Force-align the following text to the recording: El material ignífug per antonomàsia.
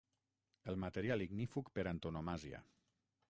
El 0.71 0.79
material 0.83 1.25
ignífug 1.27 1.71
per 1.77 1.85
antonomàsia. 1.91 2.63